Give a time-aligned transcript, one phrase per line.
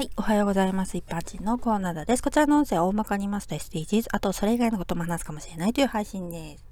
[0.00, 0.10] はい。
[0.16, 0.96] おはようございます。
[0.96, 2.22] 一般人のコーナーです。
[2.22, 6.64] こちらの音声は大まかに言いますと SDGs、あとそれ以外のことも話すかもしれないという配信です。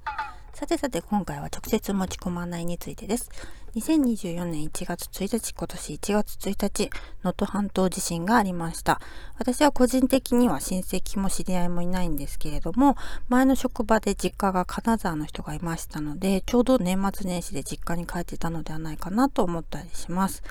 [0.55, 3.29] さてさて今回は直接持ち込まないについてです。
[3.75, 6.89] 2024年1月1日、今年1月1日、
[7.23, 8.99] 能登半島地震がありました。
[9.37, 12.97] 私は個人的には親戚も知り合いもいないんですけれども、
[13.27, 20.41] 前の職場で実家が金沢の人がいましたので、ちょうど年末年始で実家に帰ってたのではないかなと思ったりします。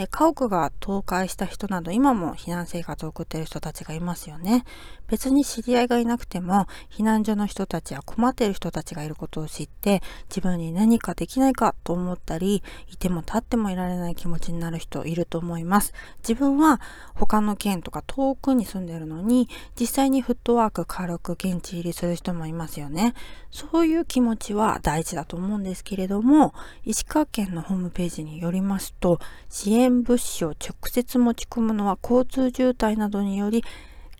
[0.00, 4.64] え家屋が倒壊した人など今も避難生活を送っている人たちがいますよね。
[5.08, 15.92] 別に知り合いがいなくても避難所の人たちや困っている人たちがいることを知って自分に何かできないかと思ったりいても立ってもいられない気持ちになる人いると思います。
[16.20, 16.80] 自分は
[17.14, 23.14] 他の県とか遠くに住んでるのに実際にフットワーク軽く現地入りする人もいますよね。
[23.50, 26.52] そういう気持ちは大事だと思うんですけれども
[26.84, 33.64] 石川県のホームページによりますと支援物資を直接持ち込むのは交通渋滞などにより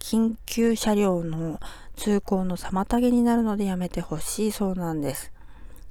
[0.00, 1.60] 緊急車両の
[1.96, 5.32] 通行の妨げになるのでやめてほしいそうなんです。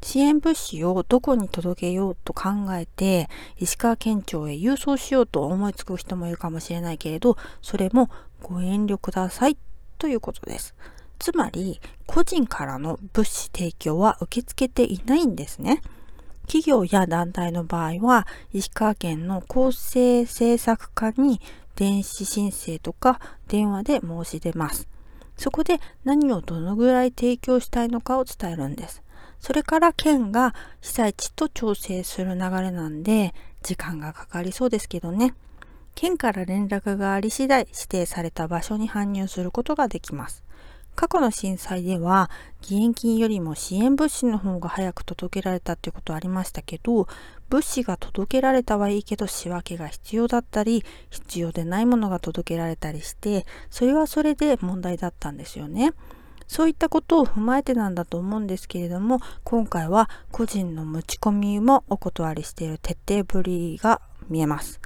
[0.02, 8.09] 支援物資をどこに届けようと考えて石川県庁へ郵送しようと思いつく人もいるかもしれないけれどそれも
[8.42, 9.58] ご遠慮ください
[9.98, 10.76] ということです。
[11.20, 15.81] つまり個人からの物資提供は受け付けていないんですね。
[16.48, 21.42] 企業や団体の場合は、石川県の公正政策課に
[21.76, 24.88] 電子申請とか電話で申し出ます。
[25.36, 29.04] そこで何をどのぐらい提供したいのかを伝えるんです。
[29.39, 35.33] それから県が被災地と調整する流れなんで、時間がかかりそうですけどね。
[35.95, 40.43] 県から連絡があり次第指定された場所に搬入することができます。
[40.97, 42.31] 過去の震災では
[42.63, 47.08] 義援金よりも支援物資の方が早く届けられたっていうことありましたけど
[47.49, 55.93] 物資が届けられたはいいけど仕分けが必要だったり必要でないものが届けられたりしてそれはそれで問題だったんですよね。
[56.48, 64.80] そういったことを踏まえてなんだと思うんですけれども今回は個人の持ち込みもお断りしている徹底ぶりが見えます。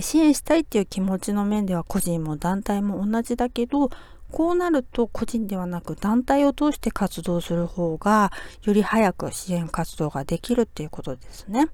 [0.00, 3.90] 支援したいっていう気持ちの面では個人も団体も同じだけど
[4.30, 8.30] こうなると個人ではなく団体を通して活動する方が
[8.62, 11.68] より早く支援活動ができるっていうことですね。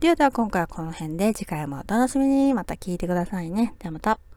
[0.00, 3.74] ではでは今回はこの辺で次回もお楽しみにまた聞いてくださいね。
[3.80, 4.27] ではまた。